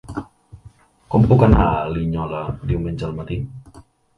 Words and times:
Com 1.15 1.27
puc 1.33 1.45
anar 1.49 1.67
a 1.67 1.85
Linyola 1.97 2.41
diumenge 2.73 3.09
al 3.11 3.17
matí? 3.23 3.43